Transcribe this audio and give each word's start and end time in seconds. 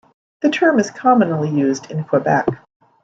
The 0.41 0.49
term 0.49 0.79
is 0.79 0.89
commonly 0.89 1.47
used 1.51 1.91
in 1.91 2.03
Quebec. 2.05 2.47